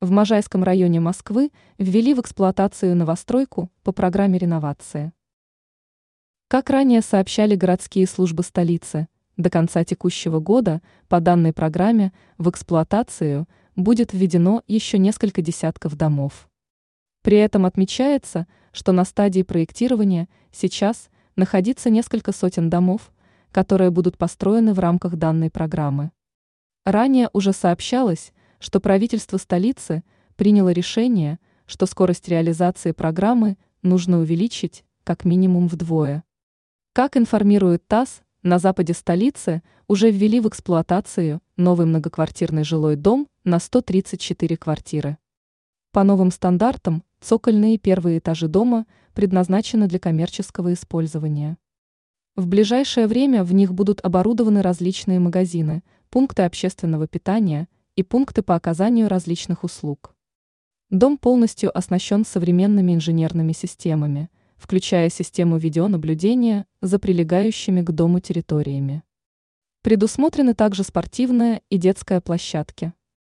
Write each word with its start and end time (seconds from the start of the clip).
В 0.00 0.12
Можайском 0.12 0.62
районе 0.62 1.00
Москвы 1.00 1.50
ввели 1.76 2.14
в 2.14 2.20
эксплуатацию 2.20 2.94
новостройку 2.94 3.68
по 3.82 3.90
программе 3.90 4.38
реновации. 4.38 5.12
Как 6.46 6.70
ранее 6.70 7.02
сообщали 7.02 7.56
городские 7.56 8.06
службы 8.06 8.44
столицы, 8.44 9.08
до 9.36 9.50
конца 9.50 9.82
текущего 9.82 10.38
года 10.38 10.82
по 11.08 11.18
данной 11.18 11.52
программе 11.52 12.12
в 12.38 12.48
эксплуатацию 12.48 13.48
будет 13.74 14.12
введено 14.12 14.62
еще 14.68 14.98
несколько 14.98 15.42
десятков 15.42 15.96
домов. 15.96 16.48
При 17.22 17.38
этом 17.38 17.66
отмечается, 17.66 18.46
что 18.70 18.92
на 18.92 19.04
стадии 19.04 19.42
проектирования 19.42 20.28
сейчас 20.52 21.10
находится 21.34 21.90
несколько 21.90 22.30
сотен 22.30 22.70
домов, 22.70 23.10
которые 23.50 23.90
будут 23.90 24.16
построены 24.16 24.74
в 24.74 24.78
рамках 24.78 25.16
данной 25.16 25.50
программы. 25.50 26.12
Ранее 26.84 27.30
уже 27.32 27.52
сообщалось, 27.52 28.32
что 28.58 28.80
правительство 28.80 29.36
столицы 29.36 30.02
приняло 30.36 30.70
решение, 30.70 31.38
что 31.66 31.86
скорость 31.86 32.28
реализации 32.28 32.92
программы 32.92 33.56
нужно 33.82 34.18
увеличить 34.18 34.84
как 35.04 35.24
минимум 35.24 35.68
вдвое. 35.68 36.24
Как 36.92 37.16
информирует 37.16 37.86
ТАСС, 37.86 38.22
на 38.42 38.58
западе 38.58 38.94
столицы 38.94 39.62
уже 39.88 40.10
ввели 40.10 40.40
в 40.40 40.48
эксплуатацию 40.48 41.40
новый 41.56 41.86
многоквартирный 41.86 42.64
жилой 42.64 42.96
дом 42.96 43.28
на 43.44 43.58
134 43.58 44.56
квартиры. 44.56 45.18
По 45.92 46.04
новым 46.04 46.30
стандартам 46.30 47.02
цокольные 47.20 47.78
первые 47.78 48.18
этажи 48.18 48.48
дома 48.48 48.86
предназначены 49.14 49.88
для 49.88 49.98
коммерческого 49.98 50.72
использования. 50.72 51.58
В 52.36 52.46
ближайшее 52.46 53.06
время 53.06 53.42
в 53.42 53.52
них 53.52 53.74
будут 53.74 54.00
оборудованы 54.04 54.62
различные 54.62 55.18
магазины, 55.18 55.82
пункты 56.10 56.42
общественного 56.42 57.06
питания– 57.06 57.68
и 57.98 58.04
пункты 58.04 58.42
по 58.42 58.54
оказанию 58.54 59.08
различных 59.08 59.64
услуг. 59.64 60.14
Дом 60.88 61.18
полностью 61.18 61.76
оснащен 61.76 62.24
современными 62.24 62.94
инженерными 62.94 63.50
системами, 63.50 64.30
включая 64.56 65.10
систему 65.10 65.56
видеонаблюдения 65.56 66.66
за 66.80 67.00
прилегающими 67.00 67.82
к 67.82 67.90
дому 67.90 68.20
территориями. 68.20 69.02
Предусмотрены 69.82 70.54
также 70.54 70.84
спортивная 70.84 71.60
и 71.70 71.76
детская 71.76 72.20
площадки. 72.20 72.92